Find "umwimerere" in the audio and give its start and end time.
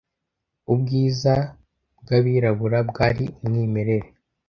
3.39-4.07